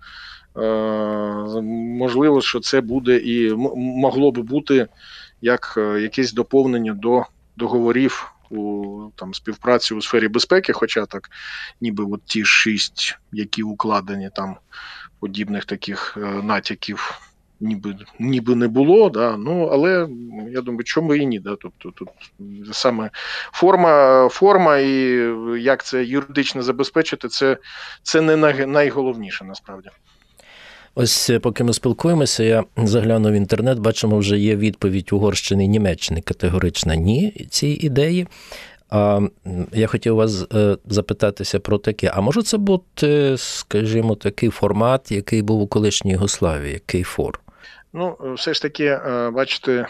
можливо, 1.98 2.40
що 2.40 2.60
це 2.60 2.80
буде 2.80 3.16
і 3.16 3.54
могло 3.76 4.32
би 4.32 4.42
бути 4.42 4.88
як 5.40 5.74
якесь 6.00 6.32
доповнення 6.32 6.92
до 6.92 7.24
договорів 7.56 8.34
у 8.50 9.10
там 9.16 9.34
співпраці 9.34 9.94
у 9.94 10.02
сфері 10.02 10.28
безпеки, 10.28 10.72
хоча 10.72 11.06
так, 11.06 11.30
ніби 11.80 12.04
от 12.04 12.24
ті 12.24 12.44
шість, 12.44 13.18
які 13.32 13.62
укладені 13.62 14.30
там 14.34 14.56
подібних 15.20 15.64
таких 15.64 16.16
е, 16.16 16.20
натяків. 16.20 17.20
Ніби 17.60 17.96
ніби 18.18 18.54
не 18.54 18.68
було, 18.68 19.10
да, 19.10 19.36
ну 19.36 19.66
але 19.66 20.08
я 20.50 20.60
думаю, 20.60 20.84
чому 20.84 21.14
і 21.14 21.26
ні. 21.26 21.40
Да, 21.40 21.56
Тобто 21.60 21.90
тут 21.90 22.08
саме 22.72 23.10
форма 23.52 24.28
форма 24.28 24.78
і 24.78 24.92
як 25.58 25.84
це 25.84 26.04
юридично 26.04 26.62
забезпечити, 26.62 27.28
це 27.28 27.56
це 28.02 28.20
не 28.20 28.36
найголовніше 28.66 29.44
насправді. 29.44 29.90
Ось 30.94 31.30
е, 31.30 31.38
поки 31.38 31.64
ми 31.64 31.72
спілкуємося, 31.72 32.42
я 32.42 32.64
заглянув 32.76 33.32
в 33.32 33.34
інтернет, 33.34 33.78
бачимо, 33.78 34.18
вже 34.18 34.38
є 34.38 34.56
відповідь 34.56 35.12
Угорщини 35.12 35.64
і 35.64 35.68
Німеччини 35.68 36.20
категорична 36.20 36.96
ні 36.96 37.46
цій 37.50 37.68
ідеї. 37.68 38.26
А 38.90 39.20
я 39.72 39.86
хотів 39.86 40.14
вас 40.14 40.44
е, 40.54 40.76
запитатися 40.88 41.60
про 41.60 41.78
таке: 41.78 42.12
а 42.14 42.20
може 42.20 42.42
це 42.42 42.58
бути, 42.58 43.34
скажімо, 43.38 44.14
такий 44.14 44.50
формат, 44.50 45.12
який 45.12 45.42
був 45.42 45.60
у 45.60 45.66
колишній 45.66 46.12
Югославії, 46.12 46.82
Кейфор? 46.86 47.40
Ну, 47.92 48.16
все 48.36 48.54
ж 48.54 48.62
таки, 48.62 48.84
е, 48.84 49.30
бачите, 49.34 49.86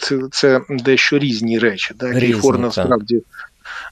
це 0.00 0.20
це 0.30 0.60
дещо 0.68 1.18
різні 1.18 1.58
речі. 1.58 1.94
Да? 1.98 2.12
Кейфор 2.12 2.58
насправді 2.58 3.22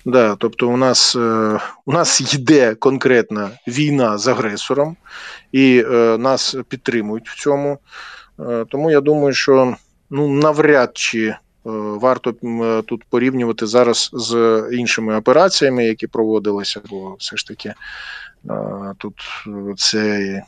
Да, 0.04 0.36
Тобто, 0.36 0.68
у 0.68 0.76
нас 0.76 1.16
е, 1.16 1.58
у 1.86 1.92
нас 1.92 2.34
йде 2.34 2.74
конкретна 2.74 3.50
війна 3.68 4.18
з 4.18 4.28
агресором, 4.28 4.96
і 5.52 5.84
е, 5.86 6.18
нас 6.18 6.56
підтримують 6.68 7.28
в 7.28 7.42
цьому. 7.42 7.78
Е, 8.40 8.64
тому 8.70 8.90
я 8.90 9.00
думаю, 9.00 9.34
що 9.34 9.76
ну 10.10 10.28
навряд 10.28 10.90
чи 10.94 11.36
варто 11.64 12.34
тут 12.86 13.04
порівнювати 13.04 13.66
зараз 13.66 14.10
з 14.12 14.62
іншими 14.72 15.16
операціями, 15.16 15.84
які 15.84 16.06
проводилися, 16.06 16.80
бо 16.90 17.16
все 17.18 17.36
ж 17.36 17.46
таки 17.46 17.74
тут 18.98 19.14
це. 19.76 20.42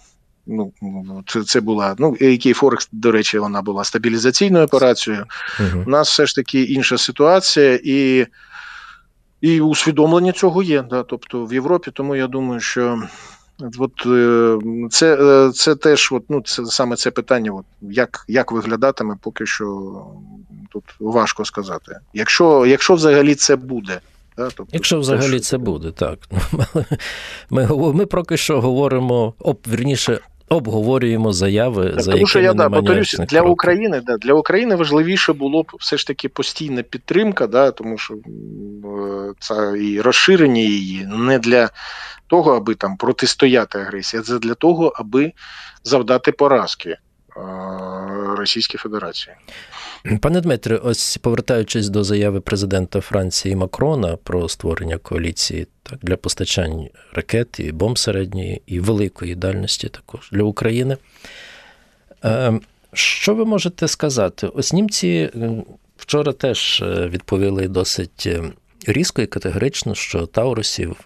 Ну, 0.48 0.72
це 1.26 1.42
це 1.42 1.60
була 1.60 1.94
ну 1.98 2.10
AK 2.20 2.52
Форекс, 2.52 2.88
до 2.92 3.12
речі, 3.12 3.38
вона 3.38 3.62
була 3.62 3.84
стабілізаційною 3.84 4.64
операцією. 4.64 5.24
Uh-huh. 5.60 5.84
У 5.86 5.90
нас 5.90 6.10
все 6.10 6.26
ж 6.26 6.34
таки 6.34 6.62
інша 6.62 6.98
ситуація, 6.98 7.80
і 7.84 8.26
і 9.46 9.60
усвідомлення 9.60 10.32
цього 10.32 10.62
є, 10.62 10.82
да, 10.82 11.02
тобто 11.02 11.44
в 11.44 11.52
Європі, 11.52 11.90
тому 11.94 12.16
я 12.16 12.26
думаю, 12.26 12.60
що 12.60 13.02
от 13.78 14.06
е, 14.06 14.58
це 14.90 15.16
е, 15.20 15.52
це 15.52 15.74
теж 15.74 16.12
от, 16.12 16.24
ну, 16.28 16.40
це 16.40 16.66
саме 16.66 16.96
це 16.96 17.10
питання, 17.10 17.52
от, 17.52 17.64
як 17.80 18.24
як 18.28 18.52
виглядатиме 18.52 19.16
поки 19.22 19.46
що 19.46 19.92
тут 20.70 20.84
важко 21.00 21.44
сказати. 21.44 21.98
Якщо 22.14 22.66
якщо 22.66 22.94
взагалі 22.94 23.34
це 23.34 23.56
буде. 23.56 24.00
Да, 24.36 24.48
тобто, 24.54 24.70
Якщо 24.72 24.98
взагалі 24.98 25.38
це, 25.40 25.44
це 25.44 25.58
буде, 25.58 25.90
так. 25.90 26.18
Ми 27.50 27.92
ми 27.92 28.06
поки 28.06 28.36
що 28.36 28.60
говоримо, 28.60 29.34
об, 29.38 29.58
вірніше, 29.68 30.20
обговорюємо 30.48 31.32
заяви, 31.32 31.90
так, 31.90 32.00
за 32.02 32.12
тому 32.12 32.26
що 32.26 32.40
я 32.40 32.54
да, 32.54 32.70
повторюсь, 32.70 33.16
для 33.18 33.26
кроків. 33.26 33.50
України, 33.50 34.02
да, 34.06 34.16
для 34.16 34.32
України 34.32 34.76
важливіше 34.76 35.32
було 35.32 35.62
б 35.62 35.72
все 35.80 35.96
ж 35.96 36.06
таки 36.06 36.28
постійна 36.28 36.82
підтримка, 36.82 37.46
да, 37.46 37.70
тому 37.70 37.98
що 37.98 38.14
це 39.38 39.78
і 39.78 40.00
розширення 40.00 40.60
її 40.60 41.06
не 41.06 41.38
для 41.38 41.70
того, 42.26 42.56
аби 42.56 42.74
там 42.74 42.96
протистояти 42.96 43.78
агресії, 43.78 44.20
а 44.20 44.24
це 44.24 44.38
для 44.38 44.54
того, 44.54 44.92
аби 44.96 45.32
завдати 45.84 46.32
поразки. 46.32 46.96
Російській 48.36 48.78
Федерації. 48.78 49.36
Пане 50.20 50.40
Дмитре, 50.40 50.76
ось 50.76 51.16
повертаючись 51.16 51.88
до 51.88 52.04
заяви 52.04 52.40
президента 52.40 53.00
Франції 53.00 53.56
Макрона 53.56 54.16
про 54.16 54.48
створення 54.48 54.98
коаліції 54.98 55.66
так, 55.82 55.98
для 56.02 56.16
постачань 56.16 56.88
ракет 57.12 57.60
і 57.60 57.72
бомб 57.72 57.98
середньої 57.98 58.62
і 58.66 58.80
великої 58.80 59.34
дальності 59.34 59.88
також 59.88 60.30
для 60.32 60.42
України. 60.42 60.96
Е, 62.24 62.60
що 62.92 63.34
ви 63.34 63.44
можете 63.44 63.88
сказати? 63.88 64.46
Ось 64.46 64.72
німці 64.72 65.30
вчора 65.96 66.32
теж 66.32 66.82
е, 66.82 67.08
відповіли 67.08 67.68
досить 67.68 68.24
е, 68.26 68.42
різко 68.86 69.22
і 69.22 69.26
категорично, 69.26 69.94
що 69.94 70.26
Таурусів 70.26 70.96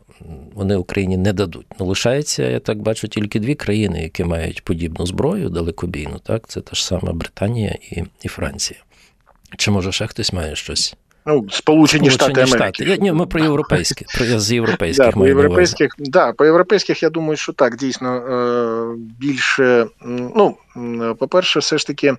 вони 0.54 0.76
Україні 0.76 1.16
не 1.16 1.32
дадуть. 1.32 1.66
Ну, 1.80 1.86
лишається, 1.86 2.42
я 2.42 2.60
так 2.60 2.78
бачу, 2.78 3.08
тільки 3.08 3.40
дві 3.40 3.54
країни, 3.54 4.02
які 4.02 4.24
мають 4.24 4.64
подібну 4.64 5.06
зброю 5.06 5.48
далекобійну. 5.48 6.18
Так, 6.18 6.48
це 6.48 6.60
та 6.60 6.76
ж 6.76 6.86
сама 6.86 7.12
Британія 7.12 7.78
і, 7.90 8.04
і 8.22 8.28
Франція. 8.28 8.80
Чи 9.56 9.70
може 9.70 9.92
ще 9.92 10.06
хтось 10.06 10.32
має 10.32 10.56
щось? 10.56 10.96
Ну, 11.26 11.46
Сполучені, 11.50 12.10
Сполучені 12.10 12.10
Штати 12.10 12.40
Америки. 12.40 12.84
Я, 12.84 12.96
ні, 12.96 13.12
ми 13.12 13.26
про 13.26 13.40
європейські, 13.40 14.06
про 14.16 14.40
з 14.40 14.52
європейських 14.52 15.06
да, 15.06 15.12
по 15.12 15.26
європейських, 15.26 15.90
да, 15.98 16.32
по 16.32 16.44
європейських, 16.44 17.02
я 17.02 17.10
думаю, 17.10 17.36
що 17.36 17.52
так, 17.52 17.76
дійсно 17.76 18.16
е, 18.16 18.96
більше. 19.20 19.86
Ну, 20.04 20.56
по-перше, 21.18 21.58
все 21.58 21.78
ж 21.78 21.86
таки, 21.86 22.14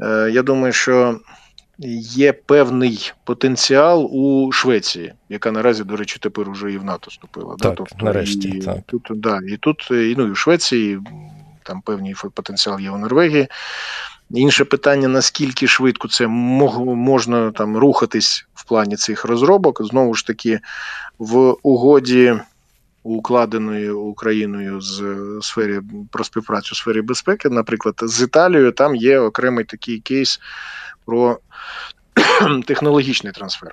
е, 0.00 0.30
я 0.32 0.42
думаю, 0.42 0.72
що 0.72 1.20
є 1.78 2.32
певний 2.32 3.12
потенціал 3.24 4.08
у 4.12 4.52
Швеції, 4.52 5.12
яка 5.28 5.52
наразі, 5.52 5.84
до 5.84 5.96
речі, 5.96 6.18
тепер 6.20 6.50
уже 6.50 6.72
і 6.72 6.78
в 6.78 6.84
НАТО 6.84 7.08
вступила. 7.10 7.56
Так, 7.58 7.58
да? 7.58 7.74
тобто, 7.76 8.04
нарешті, 8.04 8.48
і, 8.48 8.60
так. 8.60 8.78
Тут, 8.86 9.10
да, 9.14 9.40
і 9.48 9.56
тут, 9.56 9.88
і, 9.90 10.14
ну, 10.18 10.26
і 10.26 10.30
в 10.30 10.36
Швеції 10.36 11.00
там 11.62 11.80
певний 11.80 12.14
потенціал 12.34 12.80
є 12.80 12.90
у 12.90 12.98
Норвегії. 12.98 13.48
Інше 14.30 14.64
питання: 14.64 15.08
наскільки 15.08 15.66
швидко 15.66 16.08
це 16.08 16.26
можна 16.26 17.50
там 17.50 17.76
рухатись 17.76 18.46
в 18.54 18.64
плані 18.64 18.96
цих 18.96 19.24
розробок, 19.24 19.84
знову 19.84 20.14
ж 20.14 20.26
таки, 20.26 20.60
в 21.18 21.56
угоді. 21.62 22.34
Укладеної 23.02 23.90
Україною 23.90 24.80
з 24.80 25.02
сфері 25.40 25.80
про 26.10 26.24
співпрацю 26.24 26.68
у 26.72 26.74
сфері 26.74 27.02
безпеки, 27.02 27.48
наприклад, 27.48 27.94
з 28.02 28.22
Італією, 28.22 28.72
там 28.72 28.96
є 28.96 29.18
окремий 29.18 29.64
такий 29.64 30.00
кейс 30.00 30.40
про 31.06 31.38
технологічний 32.66 33.32
трансфер. 33.32 33.72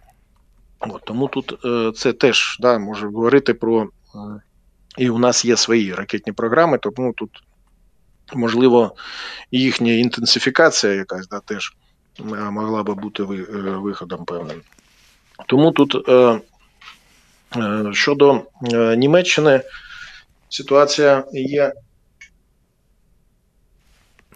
От, 0.79 1.01
Тому 1.05 1.27
тут 1.27 1.65
е, 1.65 1.91
це 1.95 2.13
теж 2.13 2.57
да, 2.59 2.79
може 2.79 3.07
говорити 3.07 3.53
про. 3.53 3.83
Е, 3.83 3.87
і 4.97 5.09
у 5.09 5.17
нас 5.17 5.45
є 5.45 5.57
свої 5.57 5.93
ракетні 5.93 6.33
програми, 6.33 6.77
тому 6.77 7.13
тут, 7.13 7.29
можливо, 8.33 8.95
їхня 9.51 9.91
інтенсифікація 9.91 10.93
якась 10.93 11.27
да, 11.27 11.39
теж 11.39 11.73
могла 12.19 12.83
би 12.83 12.93
бути 12.93 13.23
е, 13.23 13.25
виходом 13.59 14.25
певним. 14.25 14.61
Тому 15.47 15.71
тут 15.71 16.09
е, 16.09 16.39
е, 17.57 17.93
щодо 17.93 18.41
е, 18.73 18.95
Німеччини 18.95 19.61
ситуація 20.49 21.23
є 21.33 21.73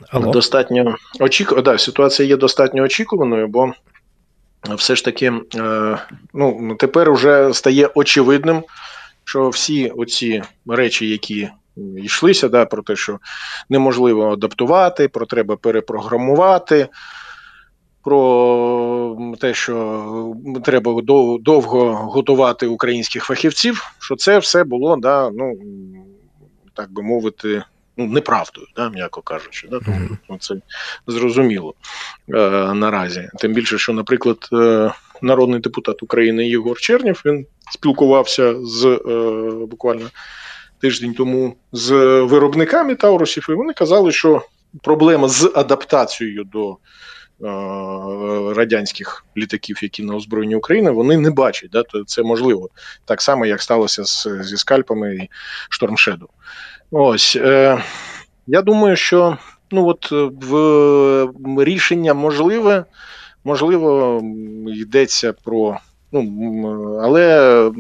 Алло. 0.10 0.32
достатньо 0.32 0.96
очікувано. 1.20 1.62
Да, 1.62 1.78
ситуація 1.78 2.30
є 2.30 2.38
достатньо 2.38 2.84
очікуваною, 2.84 3.48
бо 3.48 3.72
все 4.76 4.96
ж 4.96 5.06
таки 5.06 5.34
е, 5.56 5.98
ну, 6.34 6.76
тепер 6.80 7.12
вже 7.12 7.54
стає 7.54 7.88
очевидним, 7.96 8.64
що 9.24 9.50
всі 9.50 9.90
оці 9.90 10.44
речі, 10.68 11.10
які 11.10 11.50
йшлися, 11.98 12.50
да, 12.50 12.66
про 12.66 12.84
те, 12.84 12.96
що 12.96 13.20
неможливо 13.70 14.34
адаптувати, 14.34 15.08
про 15.08 15.26
треба 15.26 15.56
перепрограмувати. 15.56 16.88
Про 18.04 19.18
те, 19.40 19.54
що 19.54 20.36
треба 20.64 21.02
довго 21.42 21.96
готувати 21.96 22.68
українських 22.68 23.24
фахівців, 23.24 23.92
що 24.00 24.16
це 24.16 24.40
все 24.40 24.64
було, 24.64 24.96
да, 24.98 25.30
ну 25.30 25.54
так 26.74 26.92
би 26.92 27.04
мовити, 27.04 27.64
ну, 27.98 28.06
неправдою, 28.06 28.68
да, 28.76 28.90
м'яко 28.90 29.22
кажучи. 29.22 29.68
Да, 29.68 29.80
Тому 29.80 30.10
ну, 30.30 30.38
це 30.40 30.56
зрозуміло 31.08 31.74
е, 32.30 32.74
наразі. 32.74 33.30
Тим 33.40 33.54
більше, 33.54 33.78
що, 33.78 33.94
наприклад, 33.94 34.50
е, 34.54 34.92
народний 35.22 35.60
депутат 35.60 36.04
України 36.04 36.48
Єгор 36.48 36.80
Чернів 36.80 37.22
він 37.26 37.46
спілкувався 37.72 38.56
з 38.62 38.86
е, 38.86 39.66
буквально 39.66 40.10
тиждень 40.82 41.14
тому 41.14 41.56
з 41.72 41.92
виробниками 42.22 42.96
Таурусів, 42.96 43.48
і 43.50 43.54
вони 43.54 43.74
казали, 43.74 44.12
що 44.12 44.42
проблема 44.84 45.28
з 45.28 45.52
адаптацією 45.56 46.44
до. 46.44 46.78
Е, 47.44 47.48
радянських 48.54 49.26
літаків, 49.38 49.80
які 49.82 50.04
на 50.04 50.16
озброєнні 50.16 50.56
України, 50.56 50.92
вони 50.92 51.18
не 51.18 51.32
бачать. 51.32 51.70
Да? 51.70 51.84
Це 52.06 52.24
можливо 52.24 52.70
так 53.06 53.22
само, 53.22 53.46
як 53.46 53.62
сталося 53.62 54.04
з, 54.04 54.28
зі 54.42 54.58
скальпами 54.58 55.16
і 55.16 55.30
Штормшеду. 55.70 56.30
Ось 56.92 57.36
е, 57.36 57.84
я 58.48 58.62
думаю, 58.62 58.96
що 58.96 59.38
ну 59.72 59.88
от 59.88 60.10
е, 60.12 60.30
в 61.40 61.64
рішення 61.64 62.14
можливе, 62.14 62.86
можливо, 63.44 64.22
йдеться 64.68 65.34
про. 65.34 65.78
Ну, 66.12 67.00
але 67.04 67.72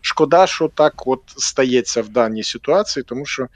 шкода, 0.00 0.46
що 0.46 0.68
так 0.74 1.06
от 1.06 1.20
стається 1.26 2.02
в 2.02 2.08
даній 2.08 2.42
ситуації, 2.42 3.04
тому 3.08 3.26
що 3.26 3.46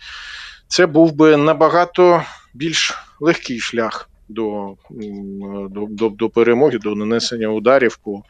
це 0.68 0.87
був 0.87 1.12
би 1.12 1.37
набагато 1.37 2.22
більш 2.55 2.94
легкий 3.20 3.61
шлях 3.61 4.09
до 4.29 4.74
до, 5.70 6.09
до, 6.09 6.31
перемоги, 6.31 6.79
до 6.79 6.94
нанесення 6.94 7.48
ударів 7.48 7.96
по 7.96 8.22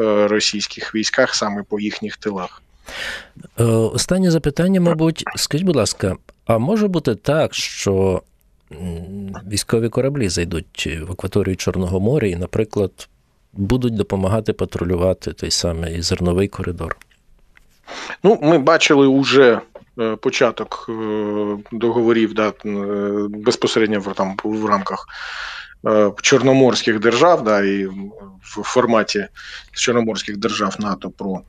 е, 0.00 0.28
російських 0.28 0.94
військах, 0.94 1.34
саме 1.34 1.62
по 1.62 1.80
їхніх 1.80 2.16
тилах. 2.16 2.62
Е, 3.60 3.64
останнє 3.64 4.30
запитання, 4.30 4.80
мабуть, 4.80 5.24
скажіть, 5.36 5.66
будь 5.66 5.76
ласка, 5.76 6.16
а 6.46 6.58
може 6.58 6.88
бути 6.88 7.14
так, 7.14 7.54
що 7.54 8.22
військові 9.50 9.88
кораблі 9.88 10.28
зайдуть 10.28 10.88
в 11.08 11.12
акваторію 11.12 11.56
Чорного 11.56 12.00
моря 12.00 12.28
і, 12.28 12.36
наприклад, 12.36 13.08
будуть 13.52 13.94
допомагати 13.94 14.52
патрулювати 14.52 15.32
той 15.32 15.50
самий 15.50 16.02
зерновий 16.02 16.48
коридор? 16.48 16.96
Ну, 18.22 18.38
ми 18.42 18.58
бачили 18.58 19.06
уже 19.06 19.60
е, 19.98 20.16
початок 20.16 20.86
е, 20.88 20.92
договорів 21.72 22.34
да, 22.34 22.52
безпосередньо 23.28 24.00
в 24.00 24.14
там 24.14 24.36
в 24.44 24.66
рамках 24.66 25.06
чорноморських 26.22 26.98
держав, 26.98 27.44
да, 27.44 27.60
і 27.60 27.86
в 27.86 28.62
форматі 28.62 29.26
чорноморських 29.72 30.36
держав 30.36 30.76
НАТО 30.78 31.10
про 31.10 31.40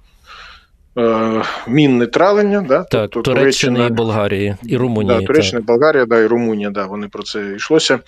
Е, 0.98 1.44
мінне 1.68 2.08
травлення, 2.08 2.62
да, 2.62 2.84
так, 2.84 3.10
тобто 3.12 3.22
Туреччина, 3.22 3.86
і 3.86 3.90
Болгарії 3.90 4.56
і 4.64 4.78
Румунії. 4.78 5.20
Да, 5.20 5.26
Туреччина, 5.26 5.60
так. 5.60 5.66
Болгарія, 5.66 6.06
да, 6.06 6.20
і 6.20 6.28
Румунія, 6.28 6.70
да, 6.70 6.86
вони 6.86 7.08
про 7.08 7.24
це 7.24 7.54
йшлося. 7.56 8.00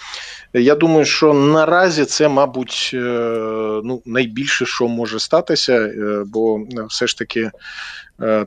Я 0.53 0.75
думаю, 0.75 1.05
що 1.05 1.33
наразі 1.33 2.05
це, 2.05 2.27
мабуть, 2.27 2.91
е, 2.93 2.97
ну, 3.83 4.01
найбільше, 4.05 4.65
що 4.65 4.87
може 4.87 5.19
статися, 5.19 5.73
е, 5.73 6.23
бо 6.25 6.59
все 6.89 7.07
ж 7.07 7.17
таки 7.17 7.51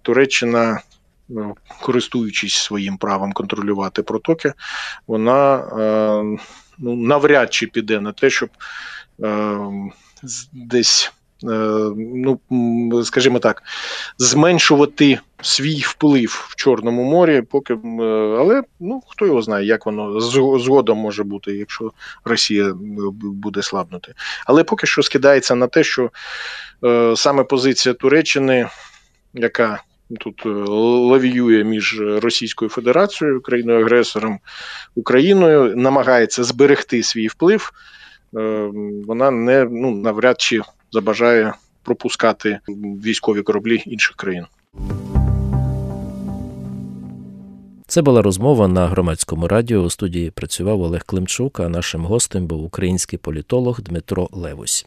Туреччина, 0.03 0.81
користуючись 1.83 2.55
своїм 2.55 2.97
правом 2.97 3.33
контролювати 3.33 4.03
протоки, 4.03 4.53
вона 5.07 5.65
ну, 6.79 6.97
навряд 6.97 7.55
чи 7.55 7.67
піде 7.67 8.01
на 8.01 8.13
те, 8.13 8.31
щоб 8.31 8.49
десь. 10.53 11.13
Е, 11.45 11.49
ну, 11.97 12.41
скажімо 13.05 13.39
так, 13.39 13.63
зменшувати 14.19 15.19
свій 15.43 15.81
вплив 15.81 16.49
в 16.51 16.57
Чорному 16.57 17.05
морі, 17.05 17.43
поки 17.43 17.79
але 18.39 18.63
ну 18.81 19.03
хто 19.09 19.27
його 19.27 19.43
знає, 19.43 19.67
як 19.67 19.87
воно 19.87 20.21
згодом 20.59 20.99
може 20.99 21.25
бути, 21.25 21.53
якщо 21.53 21.93
Росія 22.25 22.73
буде 23.23 23.63
слабнути. 23.63 24.15
Але 24.47 24.65
поки 24.65 24.87
що 24.87 25.03
скидається 25.03 25.55
на 25.55 25.67
те, 25.67 25.85
що 25.85 26.11
е, 26.85 27.15
саме 27.17 27.45
позиція 27.45 27.95
Туреччини, 27.95 28.69
яка 29.35 29.83
Тут 30.21 30.43
е, 30.47 30.49
лавіює 30.49 31.65
між 31.65 32.01
Російською 32.01 32.69
Федерацією, 32.69 33.41
країною 33.41 33.81
агресором 33.81 34.39
Україною, 34.95 35.77
намагається 35.77 36.45
зберегти 36.45 37.03
свій 37.03 37.27
вплив 37.27 37.73
вона 39.07 39.31
не 39.31 39.65
ну 39.65 39.91
навряд 39.91 40.41
чи 40.41 40.61
забажає 40.93 41.55
пропускати 41.83 42.59
військові 43.05 43.43
кораблі 43.43 43.83
інших 43.87 44.17
країн. 44.17 44.45
Це 47.87 48.03
була 48.03 48.23
розмова 48.23 48.69
на 48.69 48.87
громадському 48.87 49.49
радіо. 49.49 49.81
У 49.81 49.91
студії 49.91 50.31
працював 50.31 50.81
Олег 50.83 51.05
Климчук. 51.05 51.61
А 51.61 51.69
нашим 51.69 52.05
гостем 52.05 52.47
був 52.47 52.65
український 52.65 53.19
політолог 53.19 53.81
Дмитро 53.81 54.29
Левусь. 54.33 54.87